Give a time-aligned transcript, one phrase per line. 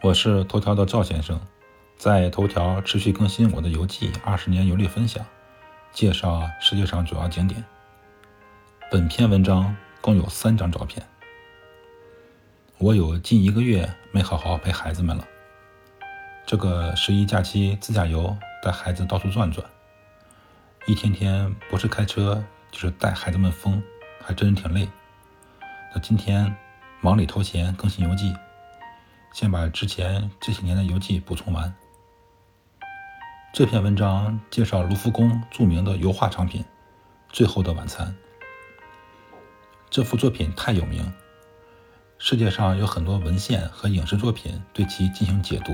[0.00, 1.40] 我是头条的赵先生，
[1.96, 5.26] 在头条持续更新我的游记二十年游历分享，
[5.92, 7.64] 介绍世界上主要景点。
[8.92, 11.04] 本篇文章共有三张照片。
[12.78, 15.26] 我有近一个月没好好陪孩子们了。
[16.46, 19.66] 这个十一假期自驾游，带孩子到处转转，
[20.86, 22.40] 一天天不是开车
[22.70, 23.82] 就是带孩子们疯，
[24.22, 24.88] 还真是挺累。
[25.92, 26.54] 那今天
[27.00, 28.32] 忙里偷闲更新游记。
[29.32, 31.72] 先把之前这些年的游记补充完。
[33.52, 36.62] 这篇文章介绍卢浮宫著名的油画藏品
[37.28, 38.06] 《最后的晚餐》。
[39.90, 41.12] 这幅作品太有名，
[42.18, 45.72] 世界上有很多文献和影视作品对其进行解读，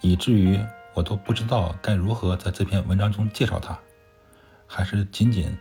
[0.00, 0.58] 以至于
[0.94, 3.78] 我都不知道该如何在这篇文章中介绍它，
[4.66, 5.56] 还是仅仅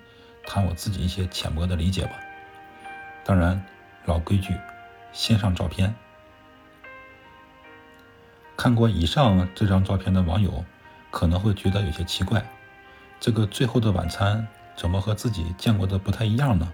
[0.45, 2.11] 谈我自己一些浅薄的理解吧。
[3.25, 3.61] 当然，
[4.05, 4.55] 老规矩，
[5.11, 5.93] 先上照片。
[8.61, 10.63] 看过以上这张照片的网友
[11.09, 12.45] 可能会觉得有些奇怪，
[13.19, 14.37] 这个《最后的晚餐》
[14.79, 16.71] 怎么和自己见过的不太一样呢？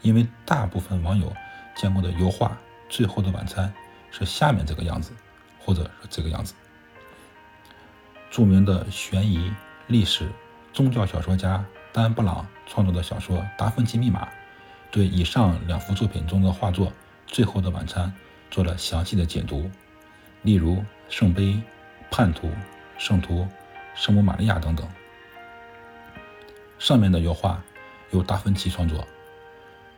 [0.00, 1.30] 因为大部分网友
[1.74, 2.48] 见过的油画
[2.88, 3.68] 《最后的晚餐》
[4.10, 5.12] 是下面这个样子，
[5.60, 6.54] 或者是这个样子。
[8.30, 9.52] 著名的悬疑、
[9.88, 10.32] 历史、
[10.72, 14.24] 宗教小说家丹·布朗创作的小说《达芬奇密码》
[14.90, 16.86] 对以上两幅作品中的画作
[17.26, 18.06] 《最后的晚餐》
[18.50, 19.70] 做了详细的解读，
[20.40, 20.82] 例如。
[21.12, 21.60] 圣杯、
[22.10, 22.50] 叛徒、
[22.96, 23.46] 圣徒、
[23.94, 24.88] 圣母玛利亚等等。
[26.78, 27.62] 上面的油画
[28.12, 29.06] 由达芬奇创作，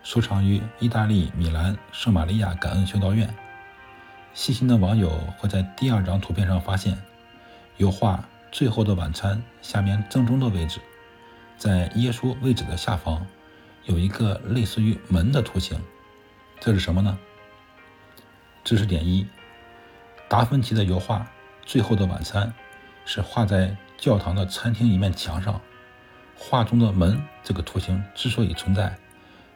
[0.03, 3.33] 收藏于意大利米兰圣玛利亚感恩修道院。
[4.33, 7.01] 细心的网友会在第二张图片上发现，
[7.77, 8.17] 油画
[8.51, 10.81] 《最后的晚餐》下面正中的位置，
[11.57, 13.25] 在耶稣位置的下方，
[13.85, 15.81] 有一个类似于门的图形。
[16.59, 17.17] 这是什么呢？
[18.65, 19.25] 知识点一。
[20.29, 21.19] 达芬奇的油画
[21.65, 22.49] 《最后的晚餐》
[23.05, 25.61] 是画在教堂的餐厅一面墙上。
[26.37, 28.97] 画中的门这个图形之所以存在，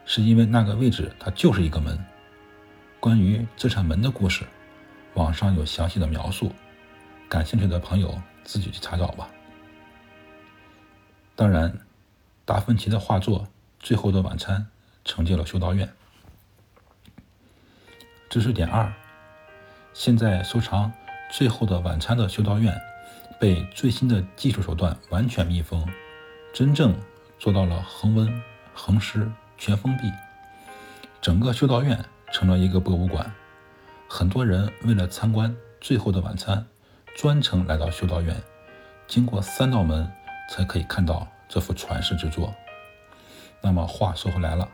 [0.04, 1.98] 是因为那个位置它就是一个门。
[3.00, 4.44] 关于这扇门的故事，
[5.14, 6.52] 网上有详细的描述，
[7.28, 9.28] 感兴趣的朋友自己去查找吧。
[11.34, 11.72] 当然，
[12.44, 13.40] 达芬奇的画作
[13.80, 14.60] 《最后的晚餐》
[15.04, 15.88] 承接了修道院。
[18.28, 18.92] 知识点二。
[19.98, 20.84] 现在收藏
[21.28, 22.72] 《最后的晚餐》的修道院，
[23.40, 25.84] 被最新的技术手段完全密封，
[26.54, 26.96] 真正
[27.36, 28.40] 做到了恒温、
[28.72, 30.04] 恒湿、全封闭。
[31.20, 31.98] 整个修道院
[32.32, 33.28] 成了一个博物馆，
[34.08, 35.50] 很多人为了参观
[35.80, 36.64] 《最后的晚餐》，
[37.20, 38.40] 专程来到修道院，
[39.08, 40.08] 经过三道门
[40.48, 42.54] 才可以看到这幅传世之作。
[43.60, 44.68] 那么话说回来了，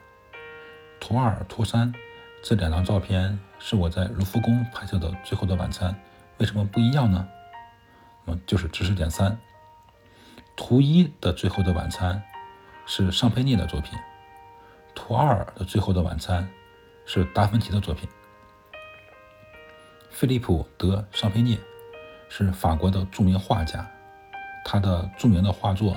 [1.01, 1.91] 图二、图三。
[2.47, 5.91] 这两张照片是我在卢浮宫拍摄的《最后的晚餐》，
[6.37, 7.27] 为什么不一样呢？
[8.23, 9.35] 那么就是知识点三：
[10.55, 12.17] 图一的《最后的晚餐》
[12.85, 13.99] 是尚佩涅的作品，
[14.95, 16.43] 图二的《最后的晚餐》
[17.11, 18.07] 是达芬奇的作品。
[20.11, 21.59] 菲利普·德·尚佩涅
[22.29, 23.91] 是法国的著名画家，
[24.67, 25.95] 他的著名的画作《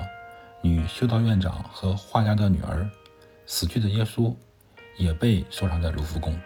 [0.62, 2.78] 女修道院长和画家的女儿》
[3.44, 4.30] 《死去的耶稣》。
[4.98, 6.38] 也被收藏在卢浮宫。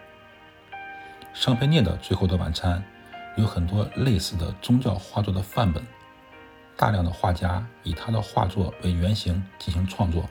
[1.33, 2.81] 尚佩涅的《最后的晚餐》
[3.41, 5.83] 有很多类似的宗教画作的范本，
[6.77, 10.23] 大量的画家以他的画作为原型进行创作。《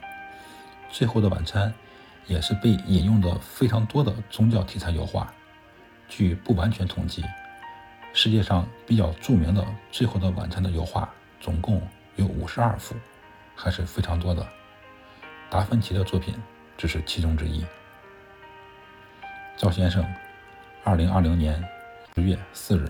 [0.89, 1.69] 最后的晚餐》
[2.25, 5.31] 也是被引用的非常多的宗教题材油画。
[6.07, 7.23] 据不完全统计，
[8.13, 9.61] 世界上比较著名的
[9.91, 11.81] 《最后的晚餐》的油画总共
[12.15, 12.95] 有五十二幅，
[13.55, 14.47] 还是非常多的。
[15.49, 16.33] 达芬奇的作品
[16.77, 17.65] 只是其中之一。
[19.55, 20.03] 赵先生，
[20.83, 21.63] 二零二零年
[22.15, 22.89] 十月四日。